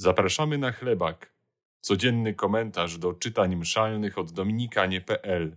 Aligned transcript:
Zapraszamy 0.00 0.58
na 0.58 0.72
chlebak. 0.72 1.32
Codzienny 1.80 2.34
komentarz 2.34 2.98
do 2.98 3.14
czytań 3.14 3.56
mszalnych 3.56 4.18
od 4.18 4.32
dominikanie.pl. 4.32 5.56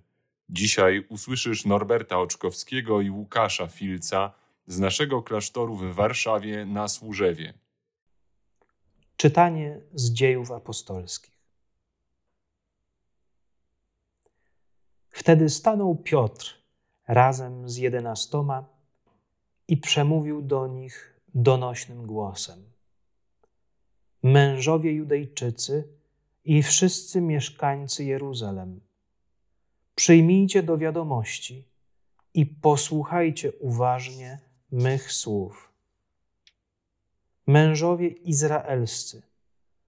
Dzisiaj 0.49 1.05
usłyszysz 1.09 1.65
Norberta 1.65 2.19
Oczkowskiego 2.19 3.01
i 3.01 3.09
Łukasza 3.09 3.67
Filca 3.67 4.31
z 4.67 4.79
naszego 4.79 5.21
klasztoru 5.21 5.75
w 5.75 5.95
Warszawie 5.95 6.65
na 6.65 6.87
Służewie. 6.87 7.53
Czytanie 9.17 9.79
z 9.93 10.11
dziejów 10.11 10.51
apostolskich. 10.51 11.37
Wtedy 15.09 15.49
stanął 15.49 15.95
Piotr 15.95 16.61
razem 17.07 17.69
z 17.69 17.77
jedenastoma 17.77 18.65
i 19.67 19.77
przemówił 19.77 20.41
do 20.41 20.67
nich 20.67 21.19
donośnym 21.33 22.07
głosem 22.07 22.72
mężowie 24.23 24.91
Judejczycy 24.91 25.87
i 26.45 26.63
wszyscy 26.63 27.21
mieszkańcy 27.21 28.03
Jeruzalem. 28.03 28.79
Przyjmijcie 29.95 30.63
do 30.63 30.77
wiadomości 30.77 31.63
i 32.33 32.45
posłuchajcie 32.45 33.51
uważnie 33.51 34.39
mych 34.71 35.11
słów. 35.11 35.71
Mężowie 37.47 38.07
izraelscy, 38.07 39.21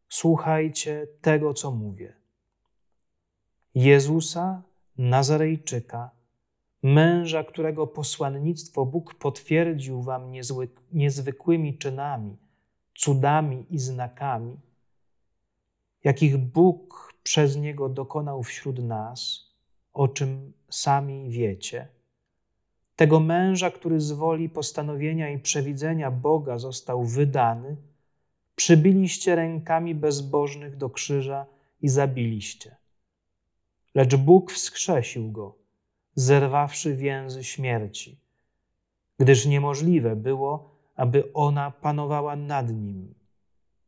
słuchajcie 0.10 1.08
tego, 1.22 1.54
co 1.54 1.72
mówię. 1.72 2.14
Jezusa, 3.76 4.64
Nazarejczyka, 4.98 6.12
męża, 6.84 7.44
którego 7.44 7.88
posłannictwo 7.88 8.86
Bóg 8.86 9.14
potwierdził 9.14 10.02
wam 10.02 10.32
niezwykłymi 10.92 11.78
czynami, 11.78 12.38
cudami 12.96 13.66
i 13.70 13.80
znakami, 13.80 14.58
jakich 16.04 16.38
Bóg 16.38 17.14
przez 17.24 17.58
niego 17.58 17.90
dokonał 17.90 18.44
wśród 18.44 18.80
nas, 18.80 19.46
o 19.94 20.08
czym 20.08 20.54
sami 20.70 21.30
wiecie. 21.30 21.88
Tego 22.96 23.20
męża, 23.20 23.72
który 23.72 24.02
z 24.02 24.12
woli 24.12 24.50
postanowienia 24.50 25.30
i 25.30 25.40
przewidzenia 25.40 26.12
Boga 26.12 26.58
został 26.58 27.04
wydany, 27.04 27.76
przybiliście 28.56 29.36
rękami 29.36 29.96
bezbożnych 29.96 30.78
do 30.78 30.90
krzyża 30.90 31.46
i 31.82 31.90
zabiliście. 31.90 32.76
Lecz 33.96 34.16
Bóg 34.16 34.52
wskrzesił 34.52 35.32
go, 35.32 35.56
zerwawszy 36.16 36.96
więzy 36.96 37.44
śmierci, 37.44 38.20
gdyż 39.20 39.46
niemożliwe 39.46 40.16
było, 40.16 40.75
aby 40.96 41.34
ona 41.34 41.72
panowała 41.72 42.36
nad 42.36 42.70
nim, 42.70 43.16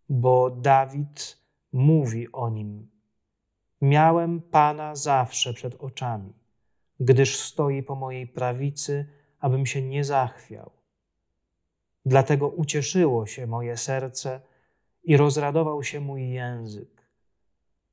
bo 0.09 0.49
Dawid 0.49 1.37
mówi 1.73 2.31
o 2.31 2.49
nim. 2.49 2.89
Miałem 3.81 4.41
Pana 4.41 4.95
zawsze 4.95 5.53
przed 5.53 5.75
oczami, 5.75 6.33
gdyż 6.99 7.39
stoi 7.39 7.83
po 7.83 7.95
mojej 7.95 8.27
prawicy, 8.27 9.05
abym 9.39 9.65
się 9.65 9.81
nie 9.81 10.03
zachwiał. 10.03 10.71
Dlatego 12.05 12.49
ucieszyło 12.49 13.25
się 13.25 13.47
moje 13.47 13.77
serce 13.77 14.41
i 15.03 15.17
rozradował 15.17 15.83
się 15.83 15.99
mój 15.99 16.29
język. 16.29 17.07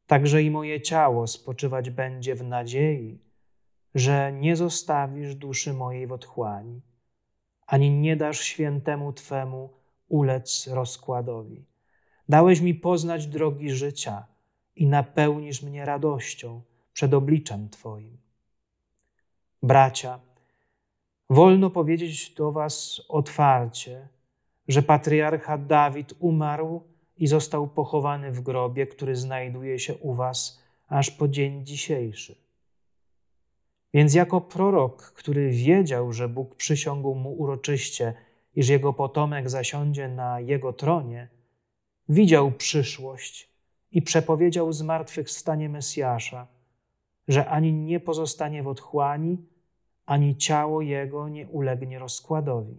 Także 0.07 0.43
i 0.43 0.51
moje 0.51 0.81
ciało 0.81 1.27
spoczywać 1.27 1.91
będzie 1.91 2.35
w 2.35 2.45
nadziei, 2.45 3.21
że 3.95 4.33
nie 4.33 4.57
zostawisz 4.57 5.35
duszy 5.35 5.73
mojej 5.73 6.07
w 6.07 6.13
otchłani 6.13 6.81
ani 7.67 7.91
nie 7.91 8.17
dasz 8.17 8.41
świętemu 8.41 9.13
Twemu 9.13 9.71
ulec 10.09 10.67
rozkładowi. 10.67 11.65
Dałeś 12.29 12.61
mi 12.61 12.75
poznać 12.75 13.27
drogi 13.27 13.71
życia 13.71 14.27
i 14.77 14.87
napełnisz 14.87 15.63
mnie 15.63 15.85
radością 15.85 16.63
przed 16.93 17.15
obliczem 17.15 17.69
Twoim. 17.69 18.19
Bracia, 19.63 20.21
wolno 21.31 21.71
powiedzieć 21.71 22.35
do 22.35 22.53
Was 22.53 23.03
otwarcie, 23.09 24.09
że 24.69 24.83
patriarcha 24.83 25.59
Dawid 25.59 26.15
umarł 26.19 26.83
i 27.17 27.27
został 27.27 27.69
pochowany 27.69 28.33
w 28.33 28.41
grobie, 28.41 28.87
który 28.87 29.17
znajduje 29.17 29.79
się 29.79 29.95
u 29.95 30.15
Was 30.15 30.63
aż 30.89 31.11
po 31.11 31.29
dzień 31.29 31.67
dzisiejszy. 31.67 32.44
Więc 33.95 34.15
jako 34.15 34.41
prorok, 34.41 35.03
który 35.03 35.51
wiedział, 35.51 36.13
że 36.13 36.29
Bóg 36.29 36.55
przysiągł 36.55 37.15
mu 37.15 37.33
uroczyście, 37.33 38.15
iż 38.57 38.69
jego 38.69 38.93
potomek 38.93 39.51
zasiądzie 39.51 40.09
na 40.09 40.41
jego 40.41 40.73
tronie, 40.73 41.29
widział 42.09 42.53
przyszłość 42.53 43.49
i 43.93 44.03
przepowiedział 44.03 44.73
zmartwychwstanie 44.73 45.69
Mesjasza, 45.69 46.47
że 47.29 47.47
ani 47.49 47.73
nie 47.73 48.01
pozostanie 48.01 48.63
w 48.63 48.69
otchłani, 48.69 49.39
ani 50.07 50.37
ciało 50.37 50.83
jego 50.83 51.29
nie 51.29 51.47
ulegnie 51.47 51.99
rozkładowi. 51.99 52.77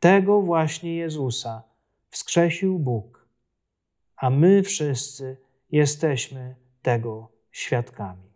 Tego 0.00 0.42
właśnie 0.42 0.96
Jezusa 0.96 1.62
wskrzesił 2.10 2.78
Bóg, 2.78 3.28
a 4.16 4.30
my 4.30 4.62
wszyscy 4.62 5.36
jesteśmy 5.70 6.54
tego 6.82 7.28
świadkami. 7.50 8.29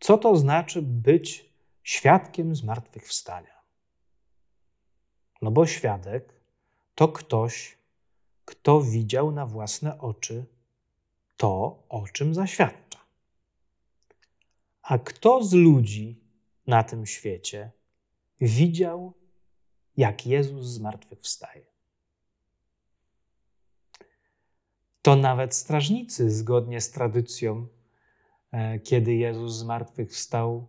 Co 0.00 0.18
to 0.18 0.36
znaczy 0.36 0.82
być 0.82 1.50
świadkiem 1.82 2.56
zmartwychwstania? 2.56 3.60
No 5.42 5.50
bo 5.50 5.66
świadek 5.66 6.32
to 6.94 7.08
ktoś, 7.08 7.78
kto 8.44 8.80
widział 8.80 9.32
na 9.32 9.46
własne 9.46 9.98
oczy 9.98 10.44
to, 11.36 11.82
o 11.88 12.04
czym 12.12 12.34
zaświadcza. 12.34 12.98
A 14.82 14.98
kto 14.98 15.44
z 15.44 15.52
ludzi 15.52 16.20
na 16.66 16.82
tym 16.82 17.06
świecie 17.06 17.70
widział, 18.40 19.12
jak 19.96 20.26
Jezus 20.26 20.66
zmartwychwstaje? 20.66 21.66
To 25.02 25.16
nawet 25.16 25.54
strażnicy, 25.54 26.30
zgodnie 26.30 26.80
z 26.80 26.90
tradycją, 26.90 27.66
kiedy 28.84 29.14
Jezus 29.14 29.52
z 29.52 29.62
martwych 29.64 30.10
wstał, 30.10 30.68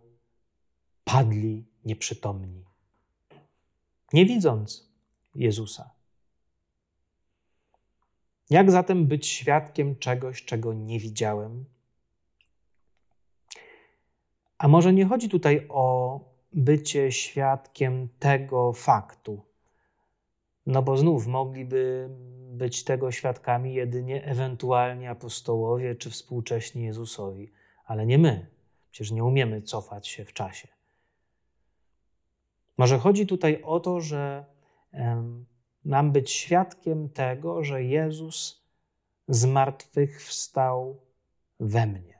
padli 1.04 1.66
nieprzytomni, 1.84 2.64
nie 4.12 4.26
widząc 4.26 4.92
Jezusa. 5.34 5.90
Jak 8.50 8.70
zatem 8.70 9.06
być 9.06 9.26
świadkiem 9.26 9.96
czegoś, 9.96 10.44
czego 10.44 10.72
nie 10.72 11.00
widziałem? 11.00 11.64
A 14.58 14.68
może 14.68 14.92
nie 14.92 15.04
chodzi 15.04 15.28
tutaj 15.28 15.66
o 15.68 16.20
bycie 16.52 17.12
świadkiem 17.12 18.08
tego 18.18 18.72
faktu, 18.72 19.44
no 20.66 20.82
bo 20.82 20.96
znów 20.96 21.26
mogliby 21.26 22.08
być 22.52 22.84
tego 22.84 23.12
świadkami 23.12 23.74
jedynie 23.74 24.24
ewentualnie 24.24 25.10
apostołowie 25.10 25.94
czy 25.94 26.10
współcześni 26.10 26.84
Jezusowi 26.84 27.52
ale 27.92 28.06
nie 28.06 28.18
my. 28.18 28.46
Przecież 28.90 29.10
nie 29.10 29.24
umiemy 29.24 29.62
cofać 29.62 30.08
się 30.08 30.24
w 30.24 30.32
czasie. 30.32 30.68
Może 32.76 32.98
chodzi 32.98 33.26
tutaj 33.26 33.62
o 33.62 33.80
to, 33.80 34.00
że 34.00 34.44
mam 35.84 36.12
być 36.12 36.30
świadkiem 36.30 37.08
tego, 37.08 37.64
że 37.64 37.84
Jezus 37.84 38.62
z 39.28 39.44
martwych 39.44 40.22
wstał 40.22 41.00
we 41.60 41.86
mnie. 41.86 42.18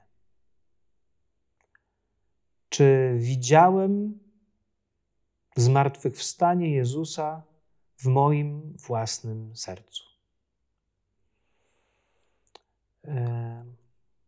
Czy 2.69 3.13
widziałem 3.17 4.19
zmartwychwstanie 5.55 6.71
Jezusa 6.71 7.43
w 7.97 8.05
moim 8.05 8.77
własnym 8.77 9.55
sercu? 9.55 10.03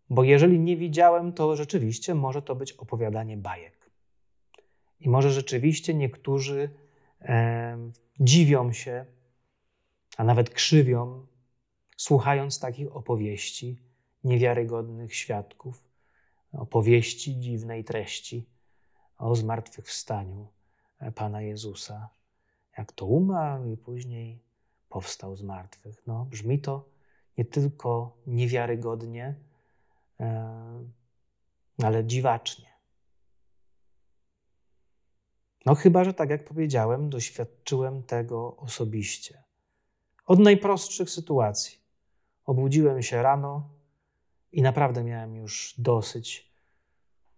Bo 0.09 0.23
jeżeli 0.23 0.59
nie 0.59 0.77
widziałem, 0.77 1.33
to 1.33 1.55
rzeczywiście 1.55 2.15
może 2.15 2.41
to 2.41 2.55
być 2.55 2.73
opowiadanie 2.73 3.37
bajek. 3.37 3.89
I 4.99 5.09
może 5.09 5.31
rzeczywiście 5.31 5.93
niektórzy 5.93 6.69
e, 7.21 7.77
dziwią 8.19 8.73
się, 8.73 9.05
a 10.17 10.23
nawet 10.23 10.49
krzywią, 10.49 11.25
słuchając 11.97 12.59
takich 12.59 12.95
opowieści 12.95 13.79
niewiarygodnych 14.23 15.15
świadków, 15.15 15.83
opowieści 16.53 17.39
dziwnej 17.39 17.83
treści 17.83 18.45
o 19.17 19.35
zmartwychwstaniu 19.35 20.47
e, 20.99 21.11
Pana 21.11 21.41
Jezusa. 21.41 22.09
Jak 22.77 22.91
to 22.91 23.05
umarł 23.05 23.71
i 23.71 23.77
później 23.77 24.39
powstał 24.89 25.35
z 25.35 25.41
martwych. 25.41 26.03
No, 26.07 26.25
brzmi 26.25 26.59
to 26.59 26.89
nie 27.37 27.45
tylko 27.45 28.17
niewiarygodnie, 28.27 29.35
ale 31.83 32.05
dziwacznie. 32.05 32.75
No 35.65 35.75
chyba, 35.75 36.03
że 36.03 36.13
tak 36.13 36.29
jak 36.29 36.45
powiedziałem, 36.45 37.09
doświadczyłem 37.09 38.03
tego 38.03 38.57
osobiście. 38.57 39.43
Od 40.25 40.39
najprostszych 40.39 41.09
sytuacji. 41.09 41.79
Obudziłem 42.45 43.01
się 43.01 43.21
rano 43.21 43.69
i 44.51 44.61
naprawdę 44.61 45.03
miałem 45.03 45.35
już 45.35 45.75
dosyć 45.77 46.51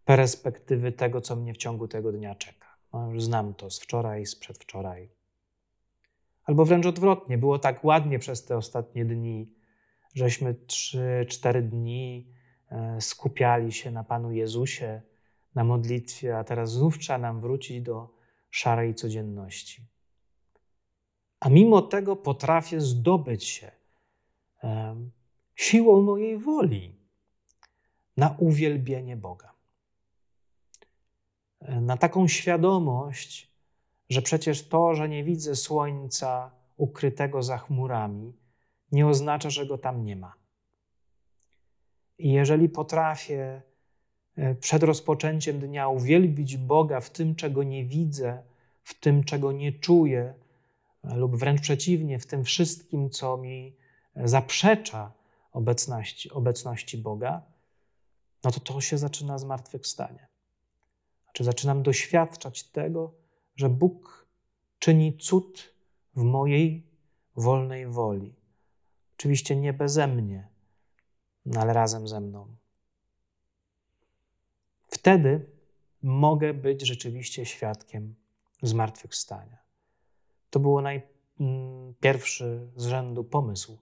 perspektywy 0.06 0.92
tego, 0.92 1.22
co 1.22 1.36
mnie 1.36 1.54
w 1.54 1.58
ciągu 1.58 1.88
tego 1.88 2.12
dnia 2.12 2.36
czeka. 2.36 2.78
No, 2.94 3.12
już 3.12 3.24
znam 3.24 3.54
to 3.54 3.70
z 3.70 3.80
wczoraj, 3.80 4.26
z 4.26 4.36
przedwczoraj. 4.36 5.10
Albo 6.44 6.66
wręcz 6.66 6.86
odwrotnie, 6.86 7.38
było 7.38 7.60
tak 7.60 7.84
ładnie 7.86 8.20
przez 8.20 8.46
te 8.46 8.58
ostatnie 8.58 9.06
dni, 9.06 9.54
żeśmy 10.14 10.54
trzy, 10.54 11.26
cztery 11.30 11.62
dni 11.62 12.34
skupiali 13.00 13.72
się 13.72 13.92
na 13.92 14.04
Panu 14.04 14.32
Jezusie, 14.32 15.02
na 15.56 15.64
modlitwie, 15.64 16.38
a 16.38 16.44
teraz 16.44 16.72
znów 16.72 17.00
trzeba 17.00 17.20
nam 17.20 17.42
wrócić 17.42 17.82
do 17.82 18.10
szarej 18.50 18.96
codzienności. 18.96 19.86
A 21.40 21.50
mimo 21.50 21.82
tego 21.82 22.16
potrafię 22.16 22.82
zdobyć 22.82 23.46
się 23.46 23.72
um, 24.64 25.12
siłą 25.56 26.02
mojej 26.02 26.38
woli 26.38 26.96
na 28.18 28.36
uwielbienie 28.40 29.18
Boga. 29.18 29.54
E, 31.60 31.82
na 31.82 31.98
taką 31.98 32.28
świadomość, 32.28 33.52
że 34.10 34.22
przecież 34.22 34.68
to, 34.68 34.96
że 34.96 35.10
nie 35.10 35.24
widzę 35.24 35.56
słońca 35.56 36.52
ukrytego 36.78 37.44
za 37.44 37.58
chmurami, 37.58 38.34
nie 38.92 39.08
oznacza, 39.08 39.50
że 39.50 39.66
go 39.66 39.78
tam 39.78 40.06
nie 40.06 40.16
ma. 40.16 40.34
I 42.18 42.32
jeżeli 42.32 42.70
potrafię 42.70 43.62
e, 44.36 44.56
przed 44.56 44.84
rozpoczęciem 44.84 45.60
dnia 45.60 45.88
uwielbić 45.88 46.58
Boga 46.58 47.00
w 47.00 47.10
tym, 47.10 47.36
czego 47.36 47.64
nie 47.64 47.86
widzę, 47.86 48.44
w 48.84 49.00
tym, 49.00 49.24
czego 49.24 49.52
nie 49.52 49.72
czuję, 49.72 50.34
lub 51.04 51.36
wręcz 51.36 51.62
przeciwnie, 51.62 52.20
w 52.20 52.26
tym 52.26 52.44
wszystkim, 52.44 53.10
co 53.10 53.38
mi 53.38 53.76
zaprzecza 54.16 55.12
obecności, 55.52 56.32
obecności 56.32 56.98
Boga, 56.98 57.42
no 58.44 58.52
to 58.52 58.60
to 58.60 58.82
się 58.82 58.98
zaczyna 58.98 59.38
zmartwychwstanie. 59.38 60.28
Znaczy 61.24 61.44
zaczynam 61.44 61.84
doświadczać 61.84 62.64
tego, 62.64 63.14
że 63.56 63.70
Bóg 63.70 64.28
czyni 64.80 65.18
cud 65.18 65.74
w 66.16 66.24
mojej 66.24 66.88
wolnej 67.36 67.88
woli. 67.88 68.36
Oczywiście 69.18 69.56
nie 69.56 69.74
beze 69.74 70.08
mnie, 70.08 70.48
no 71.48 71.62
ale 71.62 71.74
razem 71.74 72.08
ze 72.08 72.22
mną. 72.22 72.56
Wtedy 74.88 75.46
mogę 76.04 76.54
być 76.54 76.88
rzeczywiście 76.88 77.46
świadkiem 77.46 78.16
zmartwychwstania. 78.62 79.58
To 80.50 80.60
był 80.60 80.82
najpierwszy 80.82 82.68
z 82.76 82.86
rzędu 82.86 83.24
pomysł 83.24 83.78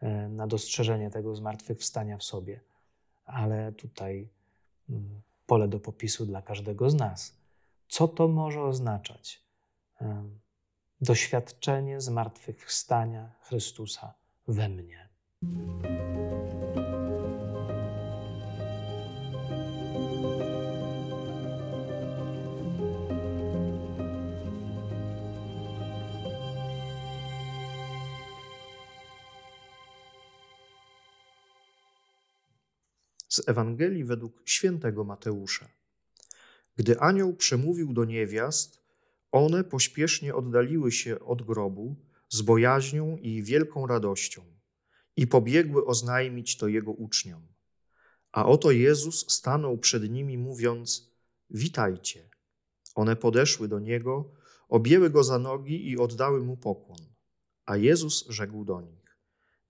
e, 0.00 0.28
na 0.28 0.46
dostrzeżenie 0.46 1.10
tego 1.10 1.34
zmartwychwstania 1.34 2.18
w 2.18 2.22
sobie, 2.22 2.60
ale 3.24 3.72
tutaj 3.72 4.28
mm, 4.90 5.20
pole 5.46 5.68
do 5.68 5.80
popisu 5.80 6.26
dla 6.26 6.42
każdego 6.42 6.90
z 6.90 6.94
nas. 6.94 7.36
Co 7.88 8.08
to 8.08 8.28
może 8.28 8.62
oznaczać? 8.62 9.42
E, 10.00 10.28
doświadczenie 11.00 12.00
zmartwychwstania 12.00 13.32
Chrystusa 13.40 14.14
we 14.48 14.68
mnie. 14.68 15.08
Z 33.36 33.48
Ewangelii 33.48 34.04
według 34.04 34.42
świętego 34.44 35.04
Mateusza. 35.04 35.68
Gdy 36.76 37.00
anioł 37.00 37.34
przemówił 37.34 37.92
do 37.92 38.04
niewiast, 38.04 38.80
one 39.32 39.64
pośpiesznie 39.64 40.34
oddaliły 40.34 40.92
się 40.92 41.20
od 41.20 41.42
grobu 41.42 41.96
z 42.28 42.42
bojaźnią 42.42 43.16
i 43.16 43.42
wielką 43.42 43.86
radością 43.86 44.42
i 45.16 45.26
pobiegły 45.26 45.86
oznajmić 45.86 46.56
to 46.56 46.68
jego 46.68 46.92
uczniom. 46.92 47.42
A 48.32 48.46
oto 48.46 48.70
Jezus 48.70 49.30
stanął 49.32 49.78
przed 49.78 50.10
nimi, 50.10 50.38
mówiąc: 50.38 51.10
Witajcie. 51.50 52.30
One 52.94 53.16
podeszły 53.16 53.68
do 53.68 53.78
niego, 53.78 54.32
objęły 54.68 55.10
go 55.10 55.24
za 55.24 55.38
nogi 55.38 55.90
i 55.90 55.98
oddały 55.98 56.42
mu 56.42 56.56
pokłon. 56.56 56.98
A 57.66 57.76
Jezus 57.76 58.26
rzekł 58.28 58.64
do 58.64 58.80
nich: 58.80 59.16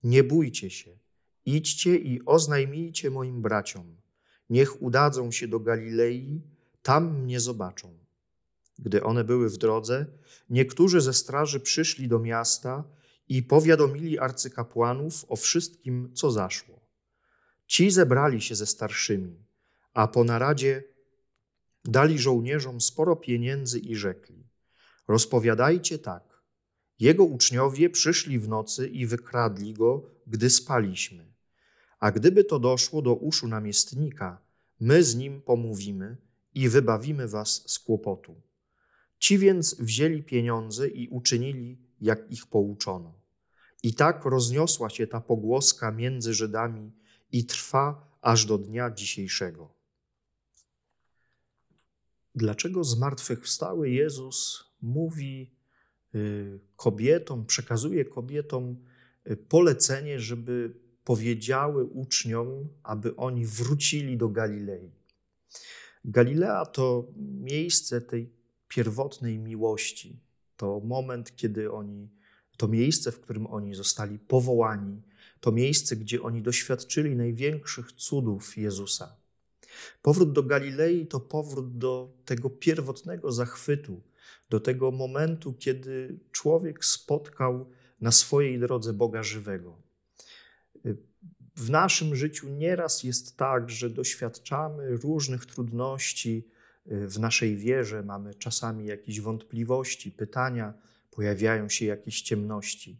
Nie 0.03 0.23
bójcie 0.23 0.69
się 0.69 1.06
Idźcie 1.47 1.95
i 1.95 2.25
oznajmijcie 2.25 3.11
moim 3.11 3.41
braciom, 3.41 3.95
niech 4.49 4.81
udadzą 4.81 5.31
się 5.31 5.47
do 5.47 5.59
Galilei, 5.59 6.41
tam 6.81 7.21
mnie 7.21 7.39
zobaczą. 7.39 7.97
Gdy 8.79 9.03
one 9.03 9.23
były 9.23 9.49
w 9.49 9.57
drodze, 9.57 10.05
niektórzy 10.49 11.01
ze 11.01 11.13
straży 11.13 11.59
przyszli 11.59 12.07
do 12.07 12.19
miasta 12.19 12.83
i 13.29 13.43
powiadomili 13.43 14.19
arcykapłanów 14.19 15.25
o 15.29 15.35
wszystkim, 15.35 16.11
co 16.13 16.31
zaszło. 16.31 16.79
Ci 17.67 17.91
zebrali 17.91 18.41
się 18.41 18.55
ze 18.55 18.65
starszymi, 18.65 19.45
a 19.93 20.07
po 20.07 20.23
naradzie 20.23 20.83
dali 21.85 22.19
żołnierzom 22.19 22.81
sporo 22.81 23.15
pieniędzy 23.15 23.79
i 23.79 23.95
rzekli: 23.95 24.43
Rozpowiadajcie 25.07 25.99
tak. 25.99 26.43
Jego 26.99 27.23
uczniowie 27.23 27.89
przyszli 27.89 28.39
w 28.39 28.47
nocy 28.47 28.87
i 28.87 29.05
wykradli 29.05 29.73
go, 29.73 30.09
gdy 30.27 30.49
spaliśmy. 30.49 31.36
A 31.99 32.11
gdyby 32.11 32.43
to 32.43 32.59
doszło 32.59 33.01
do 33.01 33.13
uszu 33.15 33.47
namiestnika, 33.47 34.41
my 34.79 35.03
z 35.03 35.15
nim 35.15 35.41
pomówimy 35.41 36.17
i 36.53 36.69
wybawimy 36.69 37.27
was 37.27 37.63
z 37.71 37.79
kłopotu. 37.79 38.41
Ci 39.19 39.37
więc 39.37 39.75
wzięli 39.75 40.23
pieniądze 40.23 40.87
i 40.87 41.09
uczynili, 41.09 41.77
jak 42.01 42.31
ich 42.31 42.45
pouczono. 42.45 43.13
I 43.83 43.93
tak 43.93 44.25
rozniosła 44.25 44.89
się 44.89 45.07
ta 45.07 45.21
pogłoska 45.21 45.91
między 45.91 46.33
Żydami 46.33 46.91
i 47.31 47.45
trwa 47.45 48.07
aż 48.21 48.45
do 48.45 48.57
dnia 48.57 48.91
dzisiejszego. 48.91 49.73
Dlaczego 52.35 52.83
zmartwychwstały 52.83 53.89
Jezus 53.89 54.63
mówi 54.81 55.51
y, 56.15 56.59
kobietom, 56.75 57.45
przekazuje 57.45 58.05
kobietom 58.05 58.83
y, 59.27 59.37
polecenie, 59.37 60.19
żeby 60.19 60.73
powiedziały 61.07 61.83
uczniom, 61.85 62.67
aby 62.83 63.15
oni 63.15 63.45
wrócili 63.45 64.17
do 64.17 64.29
Galilei. 64.29 64.91
Galilea 66.05 66.65
to 66.65 67.07
miejsce 67.41 68.01
tej 68.01 68.29
pierwotnej 68.67 69.39
miłości. 69.39 70.19
To 70.57 70.79
moment, 70.79 71.35
kiedy 71.35 71.71
oni, 71.71 72.09
to 72.57 72.67
miejsce, 72.67 73.11
w 73.11 73.19
którym 73.19 73.47
oni 73.47 73.75
zostali 73.75 74.19
powołani, 74.19 75.01
to 75.39 75.51
miejsce, 75.51 75.95
gdzie 75.95 76.21
oni 76.21 76.41
doświadczyli 76.41 77.15
największych 77.15 77.91
cudów 77.91 78.57
Jezusa. 78.57 79.15
Powrót 80.01 80.31
do 80.33 80.43
Galilei 80.43 81.07
to 81.07 81.19
powrót 81.19 81.77
do 81.77 82.11
tego 82.25 82.49
pierwotnego 82.49 83.31
zachwytu, 83.31 84.01
do 84.49 84.59
tego 84.59 84.91
momentu, 84.91 85.53
kiedy 85.53 86.19
człowiek 86.31 86.85
spotkał 86.85 87.69
na 88.01 88.11
swojej 88.11 88.59
drodze 88.59 88.93
Boga 88.93 89.23
żywego. 89.23 89.86
W 91.57 91.69
naszym 91.69 92.15
życiu 92.15 92.49
nieraz 92.49 93.03
jest 93.03 93.37
tak, 93.37 93.69
że 93.69 93.89
doświadczamy 93.89 94.97
różnych 94.97 95.45
trudności 95.45 96.47
y, 96.91 97.07
w 97.07 97.19
naszej 97.19 97.57
wierze, 97.57 98.03
mamy 98.03 98.35
czasami 98.35 98.85
jakieś 98.85 99.21
wątpliwości, 99.21 100.11
pytania, 100.11 100.73
pojawiają 101.11 101.69
się 101.69 101.85
jakieś 101.85 102.21
ciemności. 102.21 102.99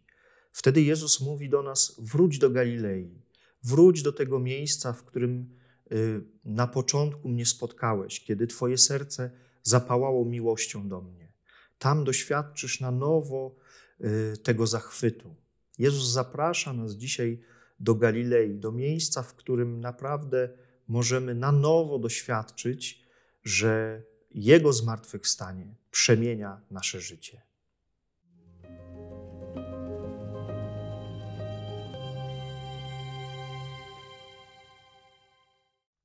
Wtedy 0.52 0.82
Jezus 0.82 1.20
mówi 1.20 1.48
do 1.48 1.62
nas: 1.62 1.96
wróć 1.98 2.38
do 2.38 2.50
Galilei, 2.50 3.22
wróć 3.62 4.02
do 4.02 4.12
tego 4.12 4.38
miejsca, 4.38 4.92
w 4.92 5.04
którym 5.04 5.50
y, 5.92 6.20
na 6.44 6.66
początku 6.66 7.28
mnie 7.28 7.46
spotkałeś, 7.46 8.20
kiedy 8.20 8.46
Twoje 8.46 8.78
serce 8.78 9.30
zapałało 9.62 10.24
miłością 10.24 10.88
do 10.88 11.00
mnie. 11.00 11.32
Tam 11.78 12.04
doświadczysz 12.04 12.80
na 12.80 12.90
nowo 12.90 13.54
y, 14.00 14.36
tego 14.36 14.66
zachwytu. 14.66 15.34
Jezus 15.78 16.08
zaprasza 16.08 16.72
nas 16.72 16.92
dzisiaj 16.92 17.40
do 17.80 17.94
Galilei, 17.94 18.54
do 18.54 18.72
miejsca, 18.72 19.22
w 19.22 19.34
którym 19.34 19.80
naprawdę 19.80 20.48
możemy 20.88 21.34
na 21.34 21.52
nowo 21.52 21.98
doświadczyć, 21.98 23.02
że 23.44 24.02
Jego 24.30 24.72
zmartwychwstanie 24.72 25.74
przemienia 25.90 26.60
nasze 26.70 27.00
życie. 27.00 27.42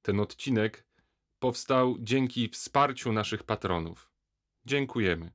Ten 0.01 0.19
odcinek 0.19 0.85
powstał 1.39 1.95
dzięki 1.99 2.49
wsparciu 2.49 3.13
naszych 3.13 3.43
patronów. 3.43 4.11
Dziękujemy. 4.65 5.33